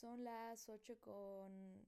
Son 0.00 0.24
las 0.24 0.66
8 0.70 0.98
con... 0.98 1.86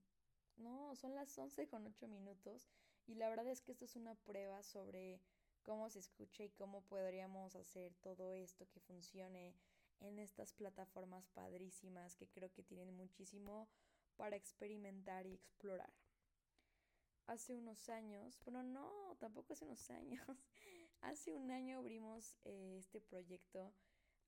No, 0.59 0.95
son 0.97 1.15
las 1.15 1.39
11 1.39 1.67
con 1.67 1.87
8 1.87 2.09
minutos 2.09 2.69
y 3.07 3.15
la 3.15 3.31
verdad 3.31 3.49
es 3.49 3.63
que 3.63 3.73
esto 3.73 3.87
es 3.87 3.97
una 3.97 4.15
prueba 4.17 4.63
sobre 4.63 5.23
cómo 5.63 5.89
se 5.89 6.01
escucha 6.01 6.45
y 6.45 6.51
cómo 6.51 6.83
podríamos 6.83 7.57
hacer 7.57 7.95
todo 8.03 8.35
esto 8.35 8.69
que 8.69 8.81
funcione 8.81 9.55
en 10.01 10.19
estas 10.19 10.53
plataformas 10.53 11.27
padrísimas 11.29 12.15
que 12.15 12.29
creo 12.29 12.53
que 12.53 12.63
tienen 12.63 12.95
muchísimo 12.95 13.71
para 14.17 14.37
experimentar 14.37 15.27
y 15.27 15.33
explorar. 15.33 15.95
Hace 17.27 17.55
unos 17.55 17.89
años, 17.89 18.39
bueno, 18.45 18.63
no, 18.63 19.17
tampoco 19.21 19.55
hace 19.55 19.65
unos 19.65 19.89
años, 19.91 20.21
hace 21.01 21.33
un 21.33 21.51
año 21.51 21.79
abrimos 21.79 22.37
eh, 22.45 22.77
este 22.79 23.01
proyecto, 23.01 23.73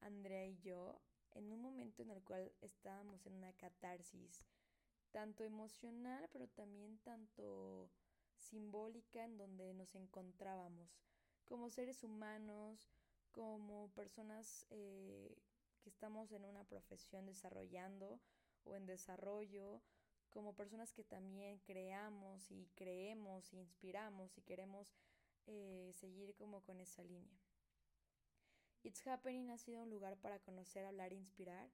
Andrea 0.00 0.46
y 0.46 0.56
yo, 0.60 1.02
en 1.34 1.52
un 1.52 1.60
momento 1.60 2.02
en 2.02 2.10
el 2.10 2.22
cual 2.22 2.52
estábamos 2.60 3.26
en 3.26 3.34
una 3.34 3.52
catarsis, 3.54 4.44
tanto 5.10 5.44
emocional, 5.44 6.28
pero 6.32 6.48
también 6.48 6.98
tanto 6.98 7.90
simbólica, 8.36 9.24
en 9.24 9.36
donde 9.36 9.74
nos 9.74 9.94
encontrábamos 9.94 10.98
como 11.44 11.70
seres 11.70 12.02
humanos, 12.02 12.88
como 13.32 13.90
personas 13.90 14.66
eh, 14.70 15.36
que 15.82 15.90
estamos 15.90 16.32
en 16.32 16.44
una 16.44 16.64
profesión 16.64 17.26
desarrollando 17.26 18.20
o 18.64 18.74
en 18.74 18.86
desarrollo, 18.86 19.82
como 20.30 20.54
personas 20.54 20.92
que 20.92 21.04
también 21.04 21.58
creamos 21.60 22.50
y 22.50 22.68
creemos 22.74 23.52
e 23.52 23.56
inspiramos 23.58 24.36
y 24.36 24.42
queremos 24.42 24.96
eh, 25.46 25.92
seguir 25.94 26.34
como 26.34 26.62
con 26.62 26.80
esa 26.80 27.04
línea. 27.04 27.38
It's 28.84 29.06
Happening 29.06 29.48
ha 29.48 29.56
sido 29.56 29.82
un 29.82 29.88
lugar 29.88 30.18
para 30.18 30.38
conocer, 30.40 30.84
hablar 30.84 31.12
e 31.12 31.16
inspirar. 31.16 31.70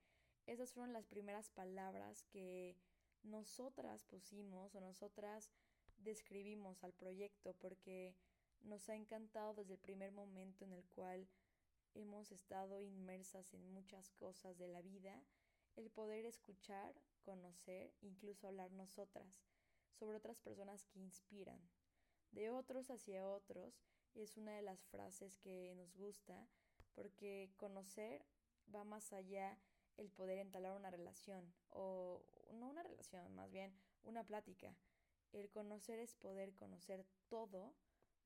Esas 0.46 0.72
fueron 0.72 0.92
las 0.92 1.08
primeras 1.08 1.50
palabras 1.50 2.22
que 2.30 2.76
nosotras 3.24 4.04
pusimos 4.04 4.76
o 4.76 4.80
nosotras 4.80 5.50
describimos 5.96 6.84
al 6.84 6.92
proyecto 6.92 7.52
porque 7.54 8.14
nos 8.60 8.88
ha 8.88 8.94
encantado 8.94 9.54
desde 9.54 9.72
el 9.72 9.80
primer 9.80 10.12
momento 10.12 10.64
en 10.64 10.72
el 10.72 10.84
cual 10.84 11.26
hemos 11.94 12.30
estado 12.30 12.80
inmersas 12.80 13.54
en 13.54 13.72
muchas 13.72 14.12
cosas 14.12 14.56
de 14.56 14.68
la 14.68 14.80
vida, 14.80 15.20
el 15.74 15.90
poder 15.90 16.26
escuchar, 16.26 16.94
conocer, 17.22 17.92
incluso 18.02 18.46
hablar 18.46 18.70
nosotras 18.70 19.42
sobre 19.98 20.18
otras 20.18 20.38
personas 20.38 20.84
que 20.84 21.00
inspiran. 21.00 21.60
De 22.30 22.50
otros 22.50 22.88
hacia 22.88 23.26
otros 23.26 23.82
es 24.14 24.36
una 24.36 24.52
de 24.52 24.62
las 24.62 24.86
frases 24.86 25.38
que 25.38 25.74
nos 25.74 25.92
gusta 25.96 26.46
porque 27.00 27.48
conocer 27.56 28.22
va 28.74 28.84
más 28.84 29.14
allá 29.14 29.56
el 29.96 30.10
poder 30.10 30.36
entablar 30.36 30.76
una 30.76 30.90
relación, 30.90 31.50
o 31.70 32.22
no 32.52 32.68
una 32.68 32.82
relación, 32.82 33.34
más 33.34 33.50
bien 33.50 33.72
una 34.02 34.22
plática. 34.22 34.76
El 35.32 35.48
conocer 35.48 35.98
es 35.98 36.14
poder 36.14 36.52
conocer 36.54 37.06
todo 37.30 37.72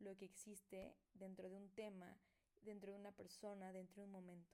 lo 0.00 0.16
que 0.16 0.24
existe 0.24 0.92
dentro 1.14 1.48
de 1.48 1.56
un 1.56 1.70
tema, 1.70 2.18
dentro 2.62 2.90
de 2.90 2.98
una 2.98 3.12
persona, 3.12 3.72
dentro 3.72 4.02
de 4.02 4.06
un 4.06 4.12
momento. 4.12 4.52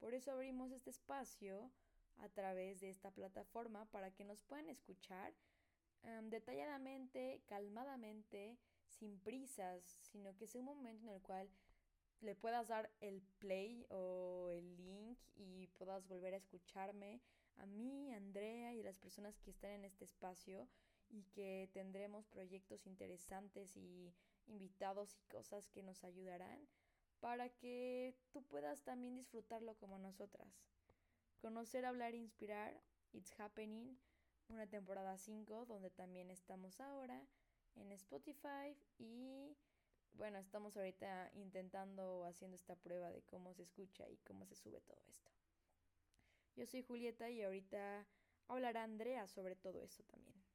Por 0.00 0.12
eso 0.12 0.32
abrimos 0.32 0.72
este 0.72 0.90
espacio 0.90 1.70
a 2.16 2.28
través 2.28 2.80
de 2.80 2.90
esta 2.90 3.12
plataforma 3.12 3.84
para 3.92 4.10
que 4.10 4.24
nos 4.24 4.42
puedan 4.42 4.68
escuchar 4.68 5.32
em, 6.02 6.30
detalladamente, 6.30 7.42
calmadamente, 7.46 8.58
sin 8.88 9.20
prisas, 9.20 9.84
sino 10.02 10.36
que 10.36 10.48
sea 10.48 10.60
un 10.60 10.66
momento 10.66 11.06
en 11.06 11.14
el 11.14 11.22
cual 11.22 11.48
le 12.20 12.34
puedas 12.34 12.68
dar 12.68 12.90
el 13.00 13.22
play 13.38 13.86
o 13.90 14.48
el 14.50 14.76
link 14.76 15.18
y 15.34 15.66
puedas 15.68 16.06
volver 16.06 16.34
a 16.34 16.38
escucharme 16.38 17.20
a 17.56 17.66
mí, 17.66 18.12
Andrea 18.12 18.74
y 18.74 18.80
a 18.80 18.84
las 18.84 18.98
personas 18.98 19.38
que 19.40 19.50
están 19.50 19.70
en 19.70 19.84
este 19.84 20.04
espacio 20.04 20.68
y 21.08 21.24
que 21.24 21.70
tendremos 21.72 22.26
proyectos 22.26 22.86
interesantes 22.86 23.76
y 23.76 24.12
invitados 24.46 25.16
y 25.16 25.30
cosas 25.30 25.68
que 25.68 25.82
nos 25.82 26.04
ayudarán 26.04 26.66
para 27.20 27.48
que 27.48 28.14
tú 28.30 28.42
puedas 28.42 28.82
también 28.82 29.16
disfrutarlo 29.16 29.76
como 29.76 29.98
nosotras. 29.98 30.48
Conocer, 31.40 31.84
hablar 31.84 32.14
e 32.14 32.18
inspirar, 32.18 32.78
It's 33.12 33.32
Happening, 33.38 33.98
una 34.48 34.66
temporada 34.66 35.16
5 35.16 35.66
donde 35.66 35.90
también 35.90 36.30
estamos 36.30 36.80
ahora 36.80 37.26
en 37.76 37.92
Spotify 37.92 38.76
y 38.98 39.56
bueno, 40.16 40.38
estamos 40.38 40.76
ahorita 40.76 41.30
intentando 41.34 42.20
o 42.20 42.24
haciendo 42.24 42.56
esta 42.56 42.74
prueba 42.76 43.10
de 43.10 43.22
cómo 43.22 43.52
se 43.54 43.62
escucha 43.62 44.08
y 44.08 44.16
cómo 44.18 44.46
se 44.46 44.54
sube 44.56 44.80
todo 44.80 45.00
esto. 45.08 45.30
Yo 46.54 46.66
soy 46.66 46.82
Julieta 46.82 47.28
y 47.30 47.42
ahorita 47.42 48.06
hablará 48.48 48.82
Andrea 48.84 49.26
sobre 49.28 49.56
todo 49.56 49.82
esto 49.82 50.02
también. 50.04 50.45